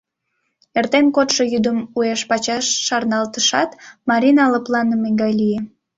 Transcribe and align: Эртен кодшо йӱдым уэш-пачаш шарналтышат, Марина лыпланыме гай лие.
Эртен 0.77 1.05
кодшо 1.15 1.43
йӱдым 1.53 1.77
уэш-пачаш 1.97 2.65
шарналтышат, 2.85 3.69
Марина 4.09 4.45
лыпланыме 4.53 5.09
гай 5.21 5.31
лие. 5.39 5.59